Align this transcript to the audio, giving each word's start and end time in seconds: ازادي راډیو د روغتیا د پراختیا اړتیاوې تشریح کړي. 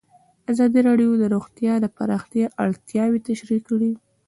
ازادي 0.51 0.79
راډیو 0.87 1.11
د 1.21 1.23
روغتیا 1.33 1.73
د 1.81 1.85
پراختیا 1.97 2.45
اړتیاوې 2.63 3.19
تشریح 3.29 3.61
کړي. 3.69 3.91